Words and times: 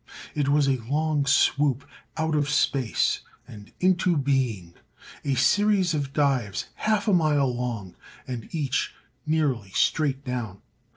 It 0.33 0.49
was 0.49 0.67
a 0.67 0.77
long 0.89 1.27
swoop 1.27 1.87
out 2.17 2.33
of 2.33 2.49
space 2.49 3.19
and 3.47 3.71
into 3.79 4.17
being; 4.17 4.73
a 5.23 5.35
series 5.35 5.93
of 5.93 6.11
dives 6.11 6.69
half 6.73 7.07
a 7.07 7.13
mile 7.13 7.55
long 7.55 7.93
and 8.25 8.49
each 8.51 8.95
nearly 9.27 9.69
straight 9.75 10.25
down. 10.25 10.63